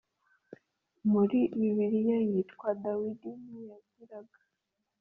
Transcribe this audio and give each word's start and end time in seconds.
Muri 1.11 1.39
bibiliya 1.59 2.17
witwa 2.29 2.69
dawidi 2.83 3.29
ntiyagiraga 3.43 4.39